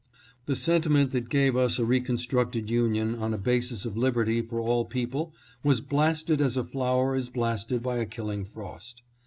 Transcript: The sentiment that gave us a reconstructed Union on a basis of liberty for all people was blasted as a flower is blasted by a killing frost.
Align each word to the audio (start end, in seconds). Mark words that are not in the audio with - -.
The 0.47 0.55
sentiment 0.55 1.11
that 1.11 1.29
gave 1.29 1.55
us 1.55 1.77
a 1.77 1.85
reconstructed 1.85 2.71
Union 2.71 3.13
on 3.13 3.35
a 3.35 3.37
basis 3.37 3.85
of 3.85 3.95
liberty 3.95 4.41
for 4.41 4.59
all 4.59 4.83
people 4.83 5.31
was 5.63 5.79
blasted 5.79 6.41
as 6.41 6.57
a 6.57 6.63
flower 6.65 7.13
is 7.15 7.29
blasted 7.29 7.83
by 7.83 7.97
a 7.97 8.07
killing 8.07 8.43
frost. 8.43 9.03